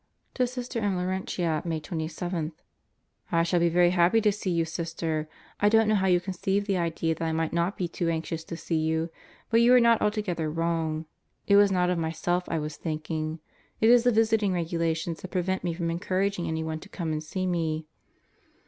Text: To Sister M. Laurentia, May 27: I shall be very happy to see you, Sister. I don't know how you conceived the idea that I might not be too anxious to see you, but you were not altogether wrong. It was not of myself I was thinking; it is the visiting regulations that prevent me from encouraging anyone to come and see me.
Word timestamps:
To 0.33 0.47
Sister 0.47 0.79
M. 0.79 0.97
Laurentia, 0.97 1.61
May 1.63 1.79
27: 1.79 2.53
I 3.31 3.43
shall 3.43 3.59
be 3.59 3.69
very 3.69 3.91
happy 3.91 4.19
to 4.21 4.31
see 4.31 4.49
you, 4.49 4.65
Sister. 4.65 5.29
I 5.59 5.69
don't 5.69 5.87
know 5.87 5.93
how 5.93 6.07
you 6.07 6.19
conceived 6.19 6.65
the 6.65 6.75
idea 6.77 7.13
that 7.13 7.23
I 7.23 7.31
might 7.31 7.53
not 7.53 7.77
be 7.77 7.87
too 7.87 8.09
anxious 8.09 8.43
to 8.45 8.57
see 8.57 8.77
you, 8.79 9.11
but 9.51 9.61
you 9.61 9.71
were 9.71 9.79
not 9.79 10.01
altogether 10.01 10.49
wrong. 10.49 11.05
It 11.45 11.55
was 11.55 11.71
not 11.71 11.91
of 11.91 11.99
myself 11.99 12.45
I 12.47 12.57
was 12.57 12.77
thinking; 12.77 13.41
it 13.79 13.91
is 13.91 14.03
the 14.03 14.11
visiting 14.11 14.53
regulations 14.53 15.21
that 15.21 15.27
prevent 15.27 15.63
me 15.63 15.71
from 15.75 15.91
encouraging 15.91 16.47
anyone 16.47 16.79
to 16.79 16.89
come 16.89 17.11
and 17.11 17.21
see 17.23 17.45
me. 17.45 17.85